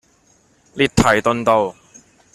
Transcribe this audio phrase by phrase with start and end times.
[0.73, 1.75] 列堤頓道